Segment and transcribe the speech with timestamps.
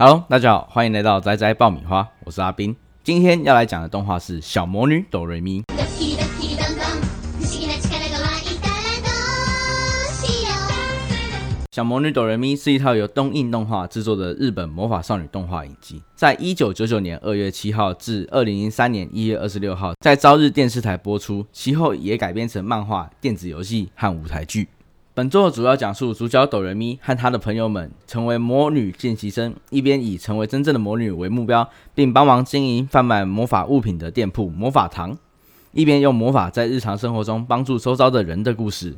[0.00, 2.76] Hello，大家好，欢迎来到宅宅爆米花，我是阿斌。
[3.02, 5.62] 今天要来讲的动画是《小魔女哆瑞咪》。
[5.68, 7.00] ドキドキどんどん
[7.38, 24.68] 不思議な力が湧いたらどうしよう小魔女哆瑞咪是一套由东映动画制作的日本魔法少女动画影集，在一九九九年二月七号至二零零三年一月二十六号在朝日电视台播出，其后也改编成漫画、电子游戏和舞台剧。
[25.21, 35.15] 本作主要讲述主角哆瑞咪和他的朋友们成为魔女见习生，一边以成为真正的魔女为目标，并帮忙经营贩卖魔法物品的店铺魔法堂，
[35.73, 38.95] 一边用魔法在日常生活中帮助周遭的人的故事。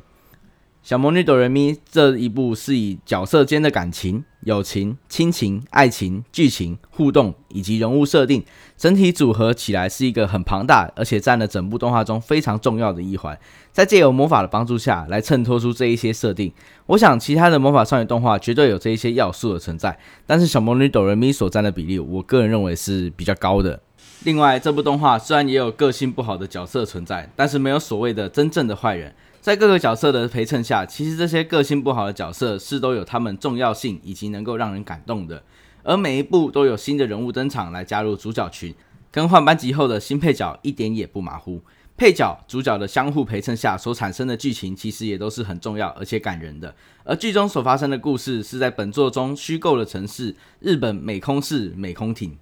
[0.83, 8.43] 小魔女哆瑞咪这一部是以角色间的感情、友情、亲情、爱情、剧情互动以及人物设定，
[8.75, 13.39] 整体组合起来是一个很庞大，而且占了整部动画中非常重要的一环。
[13.71, 16.51] 在借由魔法的帮助下来衬托出这一些设定。
[16.87, 23.81] 我想其他的魔法少女动画绝对有这一些要素的存在，但是小魔女哆瑞咪所占的比例，我个人认为是比较高的。
[24.25, 29.15] 另外，这部动画虽然也有个性不好的角色存在，但是没有所谓的真正的坏人。
[29.43, 35.43] 在各个角色的陪衬下，其实这些个性不好的角色是都有他们重要性以及能够让人感动的。
[35.83, 38.73] 而每一部都有新的人物登场来加入主角群，
[39.11, 41.61] 更换班级后的新配角一点也不马虎。
[41.97, 46.73] 配角、主角的相互陪衬下所产生的剧情，其实也都是很重要而且感人的。
[47.03, 52.37] 而剧中所发生的故事是在本作中虚构的城市——日本美空市美空町。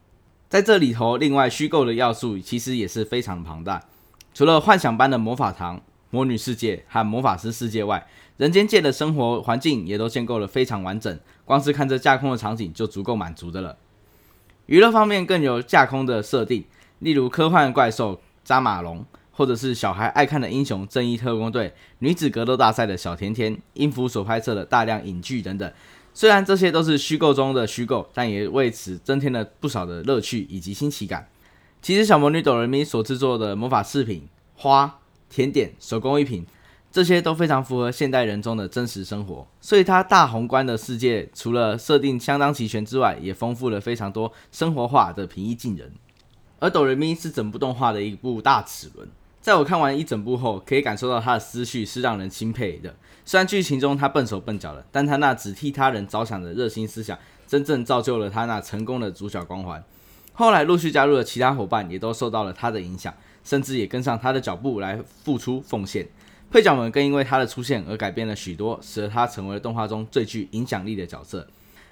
[0.47, 3.81] 在这里头，另外虚构的要素其实也是非常庞大，
[4.35, 5.81] 除了幻想般的魔法堂。
[6.11, 8.05] 魔女世界和魔法师世界外，
[8.37, 13.77] 人间界的生活环境也都建构了非常完整，光是看这架空的场景就足够满足的了。
[14.67, 16.63] 娱乐方面更有架空的设定，
[16.99, 25.73] 例如科幻怪兽扎马龙，或者是小孩爱看的英雄正义特工队、女子格斗大赛的小甜甜、音符所拍摄的大量影剧等等。
[26.13, 31.27] 虽然这些都是虚构中的虚构，但也为此增添了不少的乐趣以及新奇感。
[31.81, 35.00] 其实小魔女哆瑞咪所制作的魔法饰品花。
[35.31, 36.45] 甜点、手工艺品，
[36.91, 45.89] 这些都非常符合现代人中的真实生活，所以它大宏观的世界除了设定相当齐全之外，也丰富了非常多生活化的平易近人。
[46.59, 49.07] 而哆瑞咪是整部动画的一部大齿轮，
[49.39, 52.93] 在我看完一整部后，可以感受到他的思绪是让人钦佩的。
[53.23, 57.17] 虽然剧情中他笨手笨脚的，但他那只替他人着想的热心思想，
[57.47, 59.81] 真正造就了他那成功的主角光环。
[60.33, 63.13] 后来陆续加入的其他伙伴，也都受到了他的影响。
[63.43, 66.07] 甚至也跟上他的脚步来付出奉献，
[66.49, 71.47] 配角们更因为他的出现而改变了许多，使得他成为了动画中最具影响力的角色。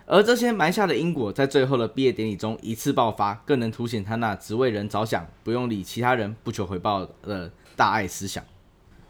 [0.05, 8.43] 而这些埋下的因果，在最后的毕业典礼中一次爆发，更能凸显他那只为人着想、不用理其他人、不求回报的大爱思想。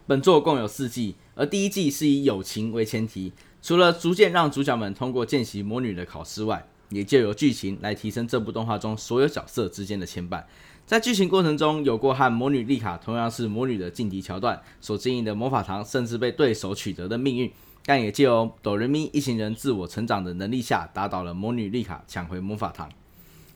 [0.06, 10.44] 本作共有四季，而第一季是以友情为前提，除了逐渐让主角们通过见习魔女的考试外，也就由剧情来提升这部动画中所有角色之间的牵绊。
[10.90, 17.52] 在剧情过程中，有过和魔女丽卡同样是魔女的劲敌桥段，所经营的魔法堂甚至被对手取得的命运，
[17.86, 22.90] 但也借由哆瑞咪一行人自我成长的能力下，打倒了魔女丽卡，抢回魔法堂。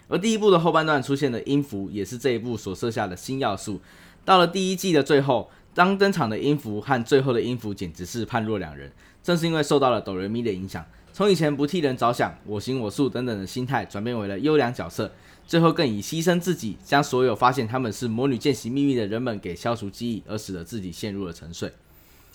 [0.06, 3.80] 而第一部的后半段出现的音符，也是这一部所设下的新要素。
[4.24, 8.92] 到了第一季的最后，当登场的音符和最后的音符简直是判若两人。
[9.24, 15.12] 正是因为受到了哆瑞咪的影响，从以前不替人着想、我行我素等等的心态，转变为了优良角色。
[15.46, 21.72] 最后更以牺牲自己，将所有发现他们是魔女见习秘密的人们给消除记忆，而使得自己陷入了沉睡。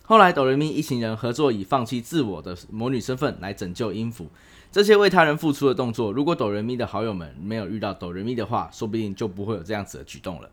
[0.03, 4.27] 后来哆瑞咪一行人合作，以放弃自我的魔女身份来拯救音符。
[4.71, 10.49] 这些为他人付出的动作，如果哆瑞咪的好友们没有遇到哆瑞咪的话，说不定就不会有这样子的举动了。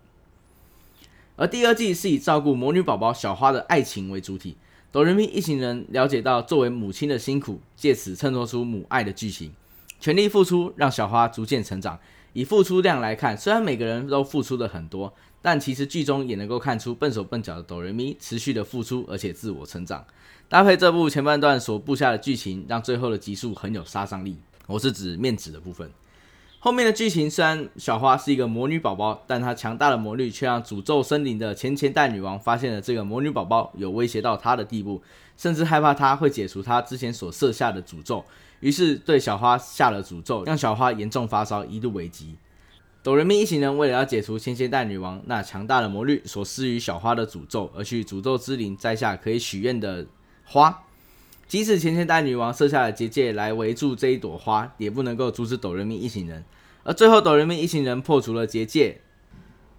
[1.37, 4.57] 而第二季是以照顾魔女宝宝小花的爱情为主体，
[4.97, 9.53] 哆瑞咪一行人了解到作为母亲的辛苦，借此衬托出母爱的剧情，
[10.01, 11.99] 全力付出让小花逐渐成长。
[12.33, 15.13] 以付出量来看，虽然每个人都付出的很多，
[15.43, 20.03] 但其实剧中也能够看出笨手笨脚的哆瑞咪持续的付出，而且自我成长。
[20.49, 24.39] 搭配这部前半段所布下的剧情，让最后的集数很有杀伤力。
[24.67, 25.91] 我是指面子的部分。
[26.67, 35.01] 后面的剧情虽然小花是一个魔女宝宝，但她强大的魔力却让诅咒森林的前前代女王发现了这个魔女宝宝有威胁到她的地步，
[35.37, 38.25] 甚至害怕她会解除她之前所设下的诅咒。
[38.59, 42.35] 于是对小花下了诅咒，让小花严重发烧，一度危急。
[43.05, 50.05] 哆瑞咪一行人为了要解除千千代女王那强大的魔力所施于小花的诅咒，而去诅咒之灵摘下可以许愿的
[50.45, 50.83] 花。
[51.47, 56.45] 即使千千代女王设下了结界来围住这一朵花，也不能够阻止哆瑞咪一行人。
[56.89, 59.01] 而最后，哆瑞咪一行人破除了结界。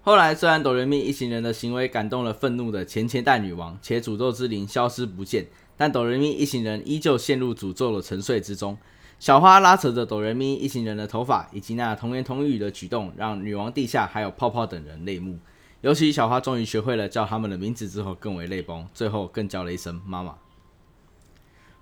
[0.01, 5.47] 后来，虽然哆瑞咪一行人的行为感动了愤怒的前千代女王，且诅咒之灵消失不见。
[5.77, 8.77] 但哆瑞咪一行人依旧陷入诅咒的沉睡之中。
[9.19, 15.39] 小花拉扯着哆瑞咪一行人的头发，以及那童言童语的举动，让女王陛下还有泡泡等人泪目。
[15.79, 20.35] 尤其小花终于学会了叫他们的名字之后，更为泪崩，最后更叫了一声妈妈。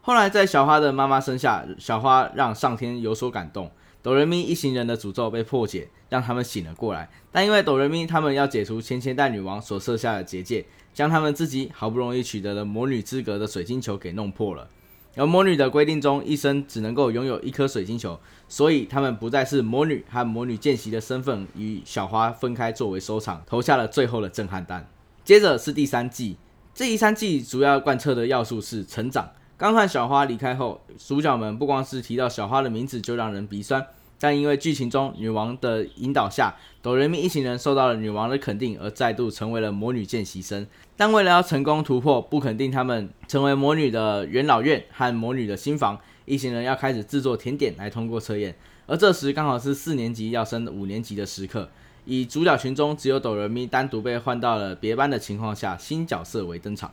[0.02, 3.72] 后来在小花的妈妈生下，小花让上天有所感动，
[4.06, 7.10] 哆瑞咪一行人的诅咒被破解，让他们醒了过来。
[7.32, 10.64] 但因为哆瑞咪他们要解除千千代女王所设下的结界，
[10.94, 14.70] 将他们自己好不容易取得的魔女资格的水晶球给弄破了。
[15.16, 24.88] 而魔女的规定中，一生只能够拥有一颗水晶球，所以他们不再是魔女和魔女见习的身份，与小花分开作为收场，投下了最后的震撼弹。
[25.24, 26.38] 接着是第三季，
[26.76, 29.32] 这第三季主要贯彻的要素是成长。
[29.58, 33.86] 刚和小花离开后，主角们不光是提到小花的名字就让人鼻酸，
[34.20, 40.68] 但因为剧情中女王的引导下，哆瑞咪一行人受到了女王的肯定，而再度成为了魔女见习生。
[40.98, 48.54] 但为了要成功突破不肯定他们成为魔女的元老院和魔女的新房，一行人要开始制作甜点来通过测验。
[48.88, 51.70] 而这时刚好是四年级要升五年级的时刻，
[52.04, 56.92] 以主角群中只有哆瑞咪单独被换到了别班的情况下，新角色为登场。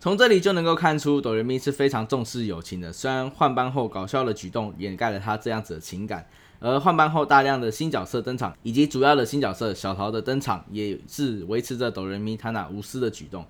[0.00, 2.92] 从这里就能够看出，哆瑞咪是非常重视友情的。
[2.92, 6.24] 虽然换班后搞笑的举动掩盖了他这样子的情感，
[6.60, 13.44] 而换班后大量的新角色登场，以及主要的新角色小桃的登场，也是维持着哆瑞咪他那无私的举动。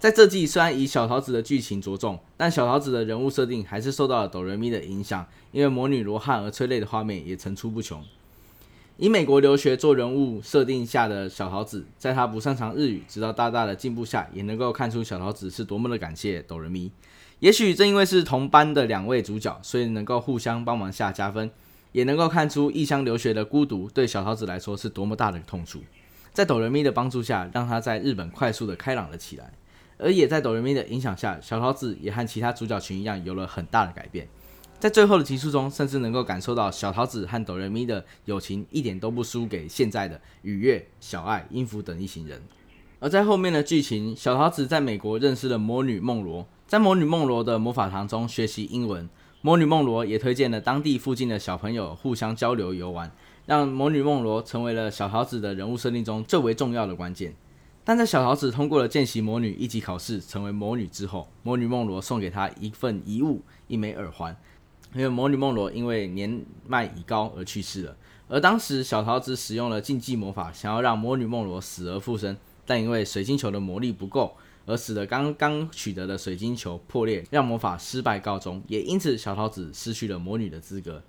[0.00, 8.02] 在这季虽然以小桃子的剧情着重，但小桃子的人物设定还是受到了哆瑞咪的影响，因为魔女罗汉而催泪的画面也层出不穷。
[9.02, 16.92] 以美国留学做人物设定下的小桃子，在她不擅长日语，直到大大的进步下，也能够看出小桃子是多么的感谢哆瑞咪。
[17.40, 21.50] 也许正因为是同班的两位主角，所以能够互相帮忙下加分，
[21.90, 25.80] 也能够看出异乡留学的孤独对小桃子来说是多么大的痛楚。
[26.32, 29.52] 在哆瑞咪的帮助下，让她在日本快速的开朗了起来，
[29.98, 34.28] 而也在哆瑞咪的影响下，小桃子也和其他主角群一样有了很大的改变。
[34.82, 42.42] 在最后的集数中，甚至能够感受到小桃子和哆瑞咪的友情一点都不输给现在的雨月、小爱、音符等一行人。
[42.98, 49.08] 而在后面的剧情，小桃子在美国认识了魔女梦罗，在魔女梦罗的魔法堂中学习英文。
[49.40, 53.08] 魔女梦罗也推荐了当地附近的小朋友互相交流游玩，
[53.46, 57.32] 让魔女梦罗成为了小桃子的人物设定中最为重要的关键。
[57.84, 64.36] 但在小桃子通过了见习魔女一级考试，成为魔女之后，魔女梦罗送给她一份遗物——一枚耳环。
[64.94, 67.96] 因为魔女梦罗因为年迈已高而去世了，
[68.28, 72.36] 而当时小桃子使用了禁忌魔法，想要让魔女梦罗死而复生，
[72.66, 74.36] 但因为水晶球的魔力不够，
[74.66, 81.02] 而使得刚刚取得的水晶球破裂，让魔法失败告终，也因此小桃子失去了魔女的资格。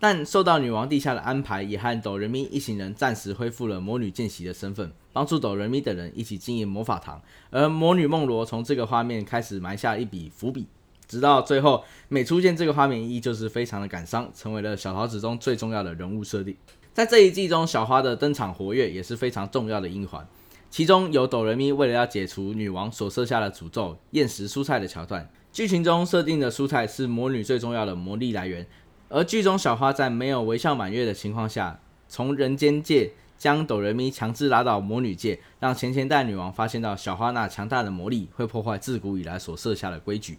[0.00, 7.22] 但受到女王陛下的安排，也和哆瑞咪一行人暂时恢复了魔女见习的身份，帮助哆瑞咪等人一起经营魔法堂。
[7.50, 10.66] 而魔女梦罗从这个画面开始埋下一笔伏笔。
[11.06, 16.56] 直到最后，每出现这个画面，依旧是非常的感伤，成为了小桃子中最重要的人物设定。
[16.92, 20.26] 在这一季中，小花的登场活跃也是非常重要的一环。
[20.70, 25.28] 其中有哆瑞咪为了要解除女王所设下的诅咒，厌食蔬菜的桥段。
[25.52, 28.66] 剧情中设定的蔬菜是魔女最重要的魔力来源，
[29.10, 31.78] 而剧中小花在没有微笑满月的情况下，
[32.08, 40.38] 从人间界将哆瑞咪强制拉到魔女界，让前前代女王发现到小花那强大的魔力会破坏自古以来所设下的规矩。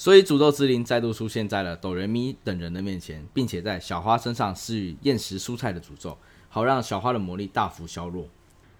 [0.00, 6.16] 所以，诅咒之灵再度出现在了哆瑞咪等人的面前，并且在小花身上施予厌食蔬菜的诅咒，
[6.48, 8.28] 好让小花的魔力大幅削弱。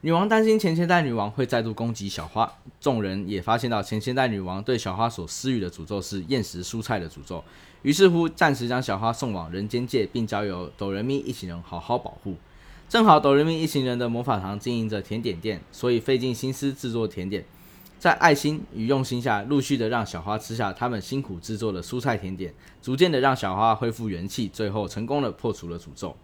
[0.02, 2.48] 女王担心前千代女王会再度攻击小花，
[2.80, 7.42] 众人也发现到前千代女王对小花所施予的诅咒是厌食蔬菜的诅咒，
[7.82, 12.37] 于是乎暂时将小花送往人间界，并交由哆瑞咪一行人好好保护。
[12.88, 17.44] 正好哆瑞咪一行人的魔法堂经营着甜点店，所以费尽心思制作甜点。
[17.99, 26.17] 在爱心与用心下，陆续的让小花吃下他们辛苦制作的蔬菜甜点，逐渐的让小花恢复元气，最后成功的破除了诅咒。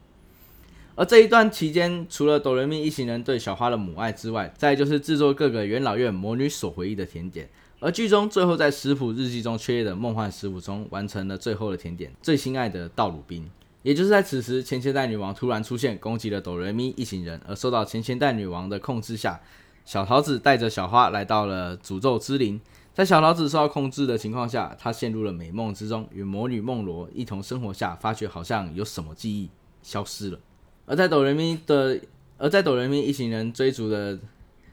[0.94, 7.48] 而这一段期间，除了哆瑞咪一行人对小花的母爱之外，再就是制作各个元老院魔女所回忆的甜点。
[7.80, 13.44] 而剧中最后在食谱日记中缺页的梦幻食谱中，完成了最后的甜点——最心爱的道鲁冰。
[13.82, 19.40] 也就是在此时，前千代女王突然出现，攻击了哆瑞咪一行人，而受到前千代女王的控制下。
[19.84, 22.60] 小桃子带着小花来到了诅咒之林，
[22.94, 29.50] 在小桃子受到控制的情况下，她陷入了美梦之中，与魔女梦罗一同生活下，发觉好像有什么记忆
[29.82, 30.38] 消失了。
[30.86, 32.00] 而在哆瑞咪的，
[32.38, 34.18] 而在哆瑞咪一行人追逐的，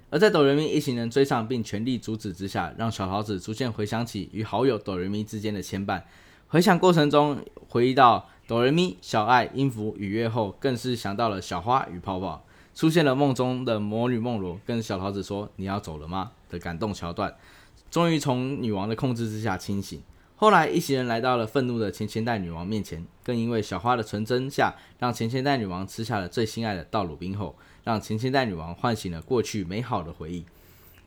[0.09, 6.01] 而在哆瑞咪一行人追上并全力阻止之下，让小桃子逐渐回想起与好友哆瑞咪之间的牵绊。
[6.47, 7.37] 回想过程中，
[7.69, 12.45] 回忆到哆瑞咪、小爱、音符、雨月后，更是想到了小花与泡泡。
[12.73, 17.35] 出现了梦中的魔女梦罗跟小桃子说：“你要走了吗？”的感动桥段，
[17.89, 20.01] 终于从女王的控制之下清醒。
[20.35, 30.43] 后来一行人来到了愤怒的钱钱袋女王面前，更因为小花的纯真下，让钱钱袋女王吃下了最心爱的道鲁冰后，让钱钱袋女王唤醒了过去美好的回忆，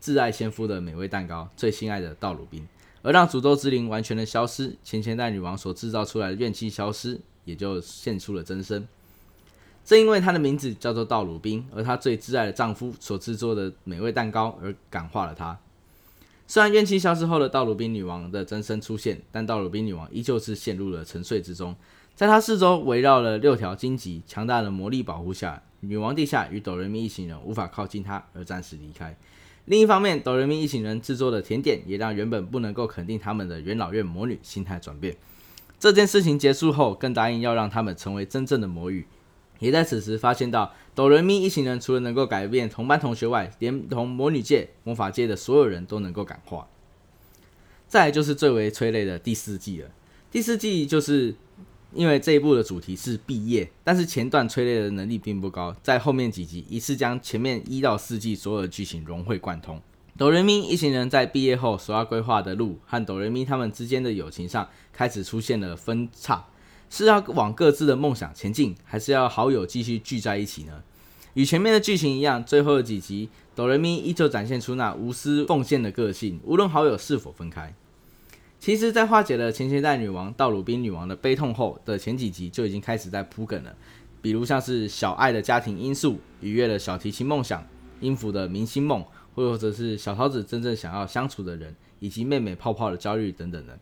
[0.01, 2.65] 挚爱先夫的美味蛋糕，最心爱的道鲁冰，
[3.01, 8.87] 而让诅咒之灵完全的消失，钱钱袋女王所制造出来的怨气消失，也就现出了真身。
[9.85, 15.57] 正因为她的名字叫做道鲁冰，而她最挚爱的丈夫所制作的美味蛋糕，而感化了她。
[16.47, 21.75] 虽然怨气消失后的道鲁宾女王的真身出现，但道鲁宾女王依旧是陷入了沉睡之中。
[22.15, 29.15] 在她四周围绕了六条荆棘，强大的魔力保护下，女王陛下与哆瑞咪一行人无法靠近她，而暂时离开。
[29.65, 35.15] 另一方面，哆瑞咪一行人制作的甜点也让原本不能够肯定他们的元老院魔女心态转变。
[35.79, 39.05] 这件事情结束后，更答应要让他们成为真正的魔女。
[39.65, 46.67] 也在此时发现到，哆瑞咪一行人除了能够改变同班同学外，连同魔女界、魔法界的所有人都能够感化。
[47.87, 49.89] 再来就是最为催泪的第四季了。
[50.29, 51.33] 第四季就是
[51.95, 59.81] 因为这一部的主题是毕业，但是前段催泪的能力并不高，在后面几集一次将前面一到四季所有的剧情融会贯通。
[60.15, 66.45] 哆瑞咪一行人在毕业后所要规划的路和哆瑞咪他们之间的友情上开始出现了分叉。
[66.89, 70.83] 是要往各自的梦想前进，还是要好友继续聚在一起呢？
[71.33, 77.73] 与前面的剧情一样，最后的几集，哆瑞咪依旧展现出那无私奉献的个性，无论好友是否分开。
[78.57, 83.75] 其实，在化解了前前代女王道鲁宾女王的悲痛后的前几集，就已经开始在铺梗了。
[84.21, 87.67] 比如像是小爱的家庭因素，愉悦的小提琴梦想，
[87.99, 93.77] 音符的明星梦，或者是小桃子真正想要相处的人，以及妹妹泡泡的焦虑等等的，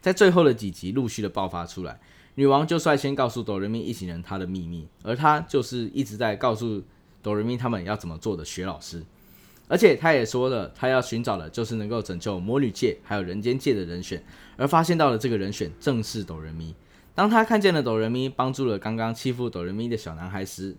[0.00, 2.00] 在最后的几集陆续的爆发出来。
[2.36, 6.82] 女王就率先告诉哆瑞咪一行人她的秘密，而她就是一直在告诉
[7.22, 9.04] 哆瑞咪他们要怎么做的学老师，
[9.68, 14.24] 而且她也说了，她要寻找的就是能够拯救魔女界还有人间界的人选，
[14.56, 16.74] 而发现到了这个人选正是哆瑞咪。
[17.14, 20.76] 当他看见了哆瑞咪帮助了刚刚欺负哆瑞咪的小男孩时，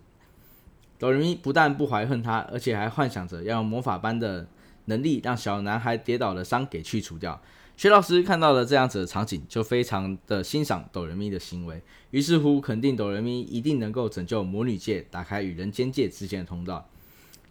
[0.98, 4.46] 哆瑞咪不但不怀恨他，而且还幻想着要用魔法般的
[4.84, 7.40] 能力让小男孩跌倒的伤给去除掉。
[7.76, 16.88] 薛老师看到了这样子的场景，就非常的欣赏哆瑞咪的行为，于是乎肯定哆瑞咪一定能够拯救魔女界，打开与人间界之间的通道。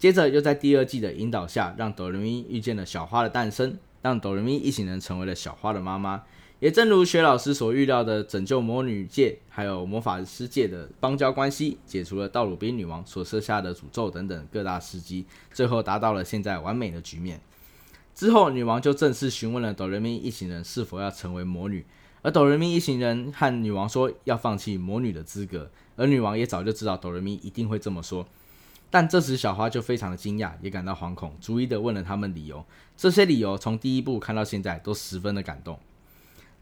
[0.00, 6.24] 接着又在第二季的引导下，让哆瑞咪遇见了小花的诞生，让哆瑞咪一行人成为了小花的妈妈。
[6.58, 17.40] 也正如薛老师所预料的，拯救魔女界还有魔法师界的邦交关系，解除了道鲁宾女王所设下的诅咒等等各大事机，最后达到了现在完美的局面。
[18.16, 21.84] 之后，女王就正式询问了哆瑞咪一行人是否要成为魔女，
[22.22, 28.26] 而哆瑞咪一行人和女王说要放弃魔女的资格，而女王也早就知道哆瑞咪一定会这么说。
[28.88, 32.64] 但这时小花就非常的惊讶，也感到惶恐，逐一的问了他们理由。
[32.96, 35.78] 这些理由从第一部看到现在都十分的感动。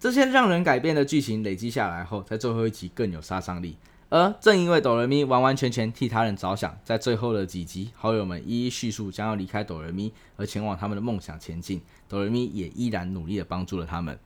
[0.01, 3.77] 这些让人改变的剧情累积下来后，在最后一集更有杀伤力。
[4.11, 14.19] 而正因为哆瑞咪完完全全替他人着想，在最后的几集，好友们一一叙述将要离开哆瑞咪而前往他们的梦想前进，哆瑞咪也依然努力的帮助了他们。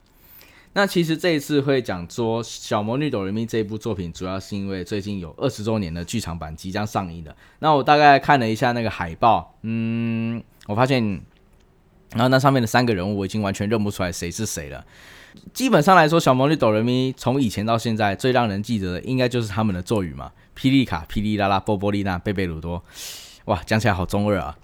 [0.73, 7.35] 那其实这一次会讲说《小魔女哆瑞咪》这一部作品，主要是因为最近有二十周年的剧场版即将上映的。
[7.57, 11.03] 那我大概看了一下那个海报，嗯，我发现，
[12.11, 14.85] 然后那上面的三个人物我已经完全认不出来谁是谁了。
[15.53, 22.83] 基本上来说，小魔女哆瑞咪从以前到现在，最让人记得的应该就是他们的咒语嘛，霹雳卡、霹雳拉拉、波波丽娜、贝贝鲁多。
[23.45, 24.57] 哇，讲起来好中二啊！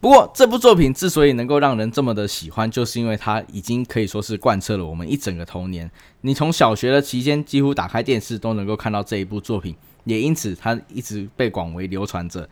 [0.00, 5.88] 不过这部作品之所以能够让人这么的喜欢，就是因为它已经可以说是贯彻了我们一整个童年。
[6.22, 12.48] 你从小学的期间，几乎打开电视都能够看到这一部作品，也因此它一直被广为流传着。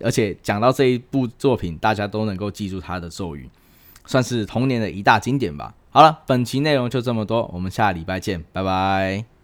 [0.00, 3.48] 而且讲到这一部作品，大家都能够记住它的咒语，
[4.06, 5.74] 算是童年的一大经典吧。
[5.90, 9.35] 好了，本期内容就这么多，我们下礼拜见，拜拜。